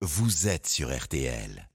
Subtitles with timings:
[0.00, 1.67] vous êtes sur RTL.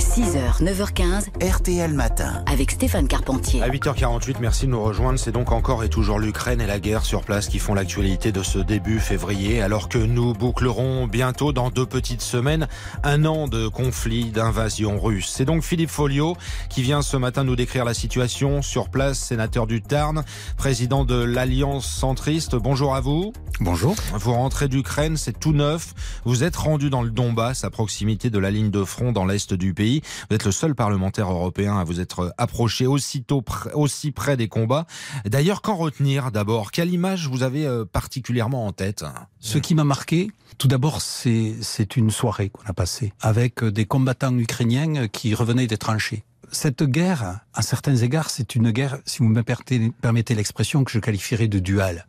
[0.00, 2.42] 6h, 9h15, RTL Matin.
[2.46, 3.62] avec Stéphane Carpentier.
[3.62, 5.18] À 8h48, merci de nous rejoindre.
[5.18, 8.42] C'est donc encore et toujours l'Ukraine et la guerre sur place qui font l'actualité de
[8.42, 12.66] ce début février, alors que nous bouclerons bientôt, dans deux petites semaines,
[13.04, 15.30] un an de conflit, d'invasion russe.
[15.36, 16.34] C'est donc Philippe Folio
[16.70, 20.24] qui vient ce matin nous décrire la situation sur place, sénateur du Tarn,
[20.56, 22.56] président de l'Alliance centriste.
[22.56, 23.34] Bonjour à vous.
[23.60, 23.94] Bonjour.
[24.14, 25.92] Vous rentrez d'Ukraine, c'est tout neuf.
[26.24, 29.52] Vous êtes rendu dans le Donbass, à proximité de la ligne de front dans l'est
[29.52, 29.89] du pays.
[30.28, 34.48] Vous êtes le seul parlementaire européen à vous être approché aussitôt pr- aussi près des
[34.48, 34.86] combats.
[35.26, 36.70] D'ailleurs, qu'en retenir d'abord?
[36.70, 39.04] Quelle image vous avez euh, particulièrement en tête?
[39.40, 44.36] Ce qui m'a marqué, tout d'abord, c'est une soirée qu'on a passée avec des combattants
[44.38, 46.24] ukrainiens qui revenaient des tranchées.
[46.52, 50.98] Cette guerre, à certains égards, c'est une guerre, si vous me permettez, l'expression, que je
[50.98, 52.06] qualifierais de dual.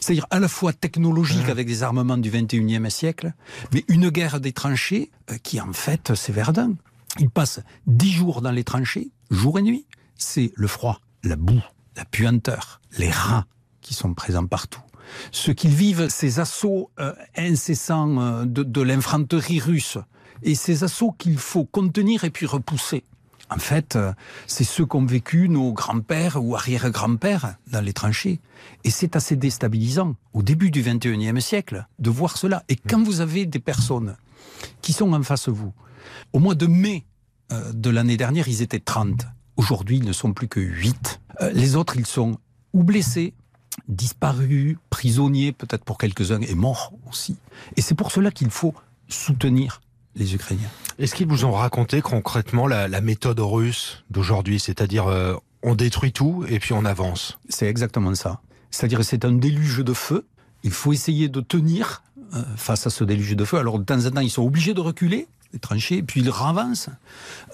[0.00, 3.32] C'est-à-dire à la fois technologique avec des armements du 21e siècle,
[3.72, 6.72] mais une guerre des tranchées euh, qui en fait c'est Verdun.
[7.18, 9.86] Ils passent dix jours dans les tranchées, jour et nuit.
[10.16, 11.62] C'est le froid, la boue,
[11.96, 13.46] la puanteur, les rats
[13.80, 14.82] qui sont présents partout.
[15.30, 19.98] Ce qu'ils vivent, ces assauts euh, incessants euh, de, l'infanterie russe,
[20.42, 23.04] et ces assauts qu'il faut contenir et puis repousser.
[23.50, 24.12] En fait, euh,
[24.46, 28.40] c'est ce qu'ont vécu nos grands-pères ou arrière-grands-pères dans les tranchées.
[28.84, 32.64] Et c'est assez déstabilisant, au début du 21e siècle, de voir cela.
[32.68, 34.16] Et quand vous avez des personnes
[34.80, 35.72] qui sont en face de vous,
[36.32, 37.04] au mois de mai
[37.52, 39.26] euh, de l'année dernière, ils étaient 30.
[39.56, 41.20] Aujourd'hui, ils ne sont plus que 8.
[41.40, 42.38] Euh, les autres, ils sont
[42.72, 43.34] ou blessés,
[43.88, 47.36] disparus, prisonniers, peut-être pour quelques-uns, et morts aussi.
[47.76, 48.74] Et c'est pour cela qu'il faut
[49.08, 49.80] soutenir
[50.14, 50.68] les Ukrainiens.
[50.98, 54.60] Est-ce qu'ils vous ont raconté concrètement la, la méthode russe d'aujourd'hui?
[54.60, 58.40] C'est-à-dire, euh, on détruit tout et puis on avance C'est exactement ça.
[58.70, 60.26] C'est-à-dire c'est un déluge de feu.
[60.64, 62.02] Il faut essayer de tenir
[62.34, 63.58] euh, face à ce déluge de feu.
[63.58, 66.88] Alors de temps en temps, ils sont obligés de reculer, les tranchées, puis ils ravancent.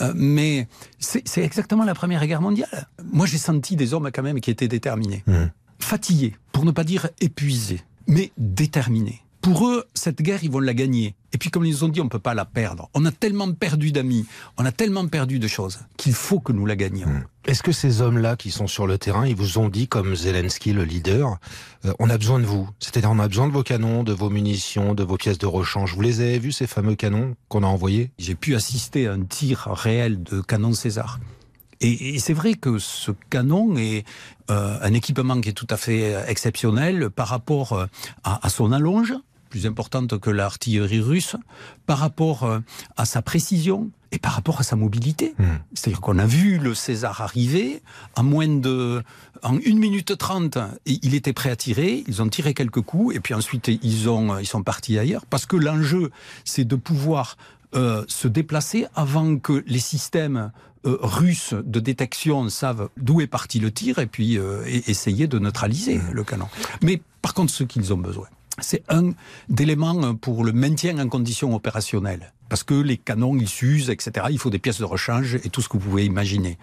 [0.00, 0.68] Euh, mais
[0.98, 2.88] c'est exactement la Première Guerre mondiale.
[3.12, 5.22] Moi, j'ai senti des hommes quand même qui étaient déterminés.
[5.26, 5.50] Mhm.
[5.78, 9.22] Fatigués, pour ne pas dire épuisés, mais déterminés.
[9.48, 11.14] Pour eux, cette guerre, ils vont la gagner.
[11.32, 12.90] Et puis, comme ils nous ont dit, on ne peut pas la perdre.
[12.92, 14.26] On a tellement perdu d'amis,
[14.58, 17.08] on a tellement perdu de choses, qu'il faut que nous la gagnions.
[17.46, 20.74] Est-ce que ces hommes-là qui sont sur le terrain, ils vous ont dit, comme Zelensky,
[20.74, 21.38] le leader,
[21.86, 22.68] euh, on a besoin de vous?
[22.78, 25.94] C'est-à-dire, on a besoin de vos canons, de vos munitions, de vos pièces de rechange.
[25.94, 28.10] Vous les avez vus, ces fameux canons qu'on a envoyés?
[28.18, 31.20] J'ai pu assister à un tir réel de canon César.
[31.80, 34.04] Et, et c'est vrai que ce canon est
[34.50, 37.86] euh, un équipement qui est tout à fait euh, exceptionnel par rapport
[38.24, 39.14] à, à son allonge,
[39.48, 41.36] plus importante que l'artillerie russe,
[41.86, 42.60] par rapport euh,
[42.96, 45.34] à sa précision et par rapport à sa mobilité.
[45.38, 45.58] Hmm.
[45.74, 47.82] C'est-à-dire qu'on a vu le César arriver
[48.16, 49.02] en moins de
[49.42, 53.14] en 1 minute 30, et il était prêt à tirer, ils ont tiré quelques coups
[53.14, 56.10] et puis ensuite ils ont ils sont partis ailleurs parce que l'enjeu
[56.44, 57.36] c'est de pouvoir
[57.74, 60.52] euh, se déplacer avant que les systèmes
[60.86, 65.38] euh, russes de détection savent d'où est parti le tir et puis euh, essayer de
[65.38, 66.48] neutraliser le canon.
[66.82, 68.26] Mais par contre, ce qu'ils ont besoin,
[68.60, 69.12] c'est un
[69.48, 72.32] d'éléments pour le maintien en condition opérationnelle.
[72.48, 74.26] Parce que les canons, ils s'usent, etc.
[74.30, 76.58] Il faut des pièces de rechange et tout ce que vous pouvez imaginer.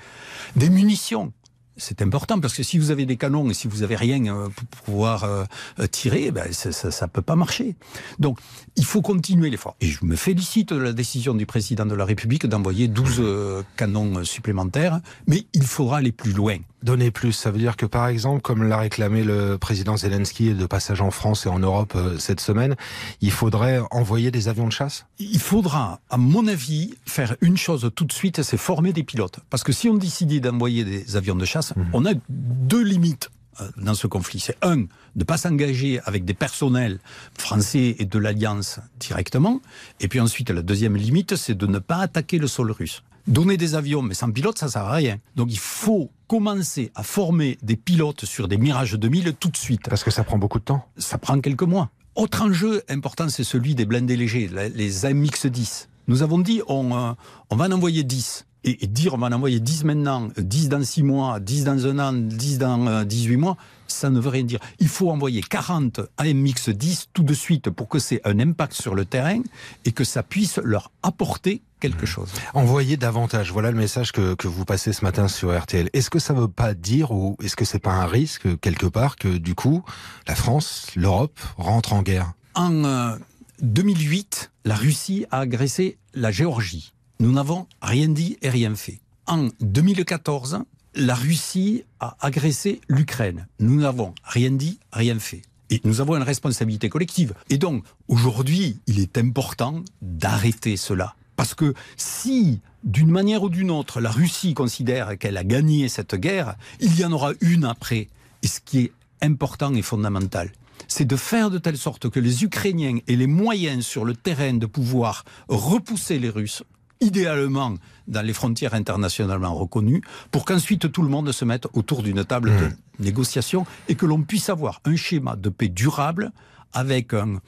[0.56, 1.32] Des munitions.
[1.78, 4.48] C'est important parce que si vous avez des canons et si vous avez rien euh,
[4.48, 5.44] pour pouvoir euh,
[5.80, 7.76] euh, tirer, ben, ça, ça peut pas marcher.
[8.18, 8.40] Donc,
[8.78, 9.76] il faut continuer l'effort.
[9.82, 13.64] Et je me félicite de la décision du président de la République d'envoyer 12 euh,
[13.76, 16.58] canons supplémentaires, mais il faudra aller plus loin.
[16.86, 20.66] Donner plus, ça veut dire que par exemple, comme l'a réclamé le président Zelensky de
[20.68, 22.76] passage en France et en Europe euh, cette semaine,
[23.22, 25.08] il faudrait envoyer des avions de chasse?
[25.18, 29.40] Il faudra, à mon avis, faire une chose tout de suite, c'est former des pilotes.
[29.50, 33.32] Parce que si on décidait d'envoyer des avions de chasse, on a deux limites
[33.62, 34.40] euh, dans ce conflit.
[34.40, 37.00] C'est un, de ne pas s'engager avec des personnels
[37.36, 39.60] français et de l'Alliance directement.
[40.00, 43.02] Et puis ensuite, la deuxième limite, c'est de ne pas attaquer le sol russe.
[43.28, 45.18] Donner des avions, mais sans pilote, ça sert à rien.
[45.36, 49.90] Donc il faut commencer à former des pilotes sur des Mirage 2000 tout de suite
[49.90, 50.88] Parce que ça prend beaucoup de temps.
[50.98, 51.90] ça prend quelques mois.
[52.16, 55.88] Autre enjeu important, c'est celui des blindés légers, les AMX-10.
[56.08, 57.14] Nous avons dit, on, euh,
[57.50, 58.46] on va en envoyer 10.
[58.66, 61.64] Et, et dire, on va en envoyer 10 maintenant, euh, 10 dans 6 mois, 10
[61.66, 63.58] dans un an, 10 dans euh, 18 mois,
[63.88, 64.60] ça ne veut rien dire.
[64.80, 69.06] Il faut envoyer 40 AMX-10 tout de suite pour que c'est un impact sur le
[69.06, 69.42] terrain
[69.86, 72.30] et que ça puisse leur apporter quelque chose.
[72.56, 75.90] Envoyer davantage, voilà le message que, que vous passez ce matin sur RTL.
[75.94, 79.16] Est-ce que ça veut pas dire, ou est-ce que c'est pas un risque, quelque part,
[79.16, 79.84] que du coup,
[80.28, 82.34] la France, l'Europe, rentre en guerre?
[82.56, 83.16] En euh,
[83.62, 86.95] 2008, la Russie a agressé la Géorgie.
[87.20, 89.00] Nous n'avons rien dit et rien fait.
[89.26, 90.60] En 2014,
[90.96, 93.48] la Russie a agressé l'Ukraine.
[93.60, 95.42] Nous n'avons rien dit, rien fait.
[95.70, 97.34] Et nous avons une responsabilité collective.
[97.50, 101.16] Et donc, aujourd'hui, il est important d'arrêter cela.
[101.36, 106.16] Parce que si, d'une manière ou d'une autre, la Russie considère qu'elle a gagné cette
[106.16, 108.10] guerre, il y en aura une après.
[108.44, 108.92] Et ce qui est
[109.22, 110.52] important et fondamental,
[110.88, 114.54] c'est de faire de telle sorte que les Ukrainiens aient les moyens sur le terrain
[114.54, 116.64] de pouvoir repousser les Russes,
[117.06, 117.74] idéalement
[118.08, 122.50] dans les frontières internationalement reconnues, pour qu'ensuite tout le monde se mette autour d'une table
[122.62, 122.66] de
[123.00, 123.04] Mmh.
[123.04, 126.32] négociation et que l'on puisse avoir un schéma de paix durable
[126.74, 127.40] avec un,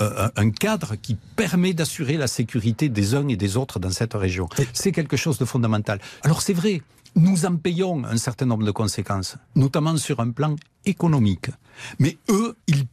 [0.00, 4.14] euh, un cadre qui permet d'assurer la sécurité des uns et des autres dans cette
[4.14, 4.48] région.
[4.72, 6.00] C'est quelque chose de fondamental.
[6.22, 6.82] Alors c'est vrai,
[7.16, 10.54] nous en payons un certain nombre de conséquences, notamment sur un plan
[10.84, 11.50] économique.
[11.98, 12.86] Mais eux, ils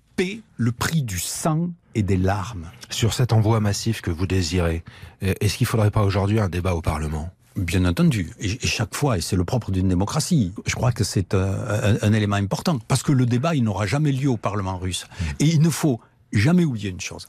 [0.58, 2.70] le prix du sang et des larmes.
[2.90, 4.84] Sur cet envoi massif que vous désirez,
[5.24, 7.30] euh, est-ce qu'il ne faudrait pas aujourd'hui un débat au Parlement?
[7.56, 11.36] Bien entendu, et, chaque fois, et c'est le propre d'une démocratie, je crois que c'est
[11.36, 14.80] euh, un, un élément important, parce que le débat, il n'aura jamais lieu au Parlement
[14.80, 15.06] russe.
[15.40, 16.00] Et il ne faut
[16.32, 17.28] jamais oublier une chose,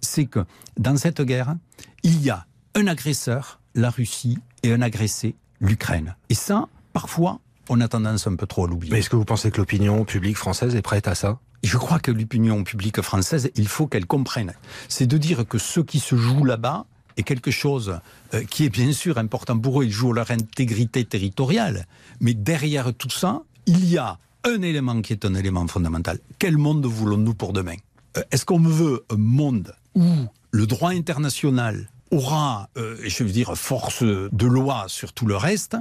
[0.00, 0.44] c'est que
[0.78, 1.56] dans cette guerre,
[2.04, 2.46] il y a
[2.76, 6.14] un agresseur, la Russie, et un agressé, l'Ukraine.
[6.28, 8.92] Et ça, parfois, on a tendance un peu trop à l'oublier.
[8.92, 11.38] Mais est-ce que vous pensez que l'opinion publique française est prête à ça?
[11.62, 14.54] Je crois que l'opinion publique française, il faut qu'elle comprenne.
[14.88, 17.98] C'est de dire que ce qui se joue là-bas est quelque chose
[18.34, 19.84] euh, qui est bien sûr important pour eux.
[19.84, 21.86] Ils jouent leur intégrité territoriale.
[22.20, 26.20] Mais derrière tout ça, il y a un élément qui est un élément fondamental.
[26.38, 27.74] Quel monde voulons-nous pour demain?
[28.16, 30.06] Euh, Est-ce qu'on veut un monde où
[30.52, 35.76] le droit international aura, euh, je veux dire, force de loi sur tout le reste?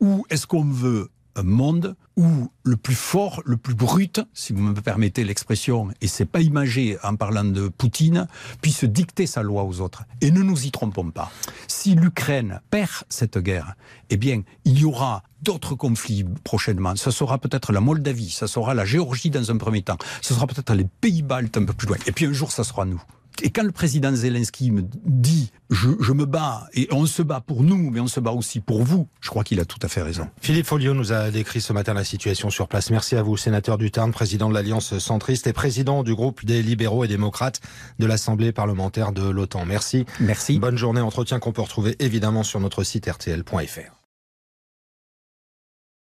[0.00, 1.10] Ou est-ce qu'on veut
[1.42, 6.24] monde où le plus fort, le plus brut, si vous me permettez l'expression, et c'est
[6.24, 8.26] pas imagé en parlant de Poutine,
[8.60, 10.04] puisse dicter sa loi aux autres.
[10.20, 11.30] Et ne nous y trompons pas.
[11.68, 13.74] Si l'Ukraine perd cette guerre,
[14.10, 16.96] eh bien, il y aura d'autres conflits prochainement.
[16.96, 20.46] Ce sera peut-être la Moldavie, ça sera la Géorgie dans un premier temps, ce sera
[20.46, 21.98] peut-être les pays baltes un peu plus loin.
[22.06, 23.02] Et puis un jour, ça sera nous.
[23.42, 27.40] Et quand le président Zelensky me dit je, je, me bats et on se bat
[27.40, 29.88] pour nous, mais on se bat aussi pour vous, je crois qu'il a tout à
[29.88, 30.28] fait raison.
[30.40, 32.90] Philippe Folliot nous a décrit ce matin la situation sur place.
[32.90, 36.62] Merci à vous, sénateur du Tarn, président de l'Alliance centriste et président du groupe des
[36.62, 37.60] libéraux et démocrates
[37.98, 39.66] de l'Assemblée parlementaire de l'OTAN.
[39.66, 40.06] Merci.
[40.20, 40.58] Merci.
[40.58, 41.00] Bonne journée.
[41.00, 43.97] Entretien qu'on peut retrouver évidemment sur notre site rtl.fr.